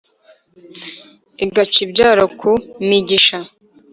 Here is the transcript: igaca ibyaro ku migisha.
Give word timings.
igaca 1.45 1.79
ibyaro 1.85 2.25
ku 2.39 2.51
migisha. 2.87 3.37